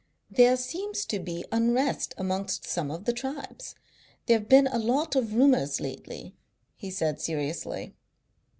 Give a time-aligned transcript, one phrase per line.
[0.31, 3.75] "There seems to be unrest amongst some of the tribes.
[4.25, 6.33] There have been a lot of rumours lately,"
[6.75, 7.93] he said seriously.